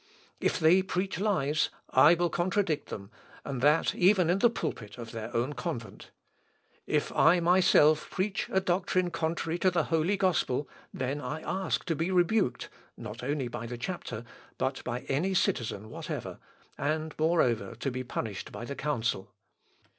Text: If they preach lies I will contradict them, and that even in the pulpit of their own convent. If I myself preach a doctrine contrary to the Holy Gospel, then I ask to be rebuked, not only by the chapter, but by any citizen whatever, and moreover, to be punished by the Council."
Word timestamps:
If 0.39 0.59
they 0.59 0.81
preach 0.81 1.19
lies 1.19 1.69
I 1.91 2.15
will 2.15 2.31
contradict 2.31 2.89
them, 2.89 3.11
and 3.45 3.61
that 3.61 3.93
even 3.93 4.31
in 4.31 4.39
the 4.39 4.49
pulpit 4.49 4.97
of 4.97 5.11
their 5.11 5.31
own 5.35 5.53
convent. 5.53 6.09
If 6.87 7.11
I 7.11 7.39
myself 7.39 8.09
preach 8.09 8.49
a 8.51 8.59
doctrine 8.59 9.11
contrary 9.11 9.59
to 9.59 9.69
the 9.69 9.83
Holy 9.93 10.17
Gospel, 10.17 10.67
then 10.91 11.21
I 11.21 11.41
ask 11.41 11.85
to 11.85 11.95
be 11.95 12.09
rebuked, 12.09 12.67
not 12.97 13.21
only 13.23 13.47
by 13.47 13.67
the 13.67 13.77
chapter, 13.77 14.23
but 14.57 14.83
by 14.83 15.01
any 15.01 15.35
citizen 15.35 15.87
whatever, 15.91 16.39
and 16.79 17.13
moreover, 17.19 17.75
to 17.75 17.91
be 17.91 18.03
punished 18.03 18.51
by 18.51 18.65
the 18.65 18.75
Council." 18.75 19.29